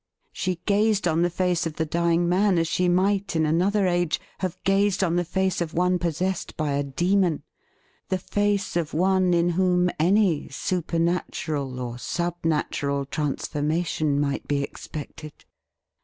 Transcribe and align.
She 0.31 0.55
gazed 0.65 1.07
on 1.07 1.21
the 1.21 1.29
face 1.29 1.67
of 1.67 1.75
the 1.75 1.85
dying 1.85 2.27
man 2.27 2.57
as 2.57 2.67
she 2.67 2.89
might, 2.89 3.35
in 3.35 3.45
another 3.45 3.85
age, 3.85 4.19
have 4.39 4.57
gazed 4.63 5.03
on 5.03 5.15
the 5.15 5.23
face 5.23 5.61
of 5.61 5.75
one 5.75 5.99
possessed 5.99 6.57
by 6.57 6.71
a 6.71 6.81
demon— 6.83 7.43
the 8.09 8.17
face 8.17 8.75
of 8.75 8.95
one 8.95 9.31
in 9.35 9.49
whom 9.49 9.91
any 9.99 10.49
supernatural 10.49 11.79
or 11.79 11.97
subnatural 11.97 13.11
transformation 13.11 14.19
might 14.19 14.47
be 14.47 14.63
ex 14.63 14.87
pected. 14.87 15.33